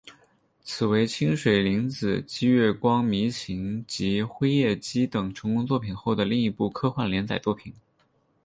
[0.63, 7.71] 此为清水玲子继月光迷情及辉夜姬等成功作品后的另一部科幻连载作品。